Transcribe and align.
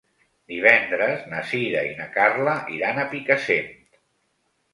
Divendres 0.51 1.27
na 1.33 1.41
Sira 1.49 1.83
i 1.89 1.91
na 1.99 2.07
Carla 2.15 2.57
iran 2.79 3.03
a 3.03 3.07
Picassent. 3.13 3.71